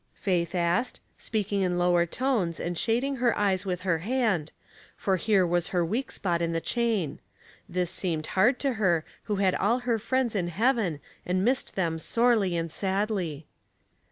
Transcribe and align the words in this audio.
Faith 0.15 0.55
asked, 0.55 0.99
speaking 1.19 1.61
in 1.61 1.77
lower 1.77 2.07
tones 2.07 2.59
and 2.59 2.75
shading 2.75 3.17
her 3.17 3.37
eyes 3.37 3.67
with 3.67 3.81
her 3.81 3.99
hand, 3.99 4.51
for 4.97 5.15
here 5.17 5.45
was 5.45 5.67
her 5.67 5.85
weak 5.85 6.11
spot 6.11 6.41
in 6.41 6.53
the 6.53 6.59
chain; 6.59 7.19
this 7.69 7.91
seemed 7.91 8.25
hard 8.33 8.57
to 8.57 8.73
her 8.81 9.05
who 9.25 9.35
had 9.35 9.53
all 9.53 9.77
her 9.81 9.99
friends 9.99 10.35
in 10.35 10.47
heaven 10.47 10.99
and 11.23 11.45
missed 11.45 11.75
them 11.75 11.99
sorely 11.99 12.57
and 12.57 12.71
sadly. 12.71 13.45